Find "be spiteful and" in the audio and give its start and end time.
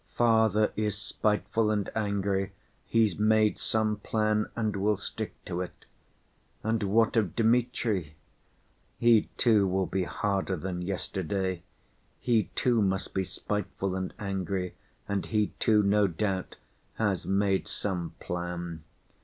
13.13-14.11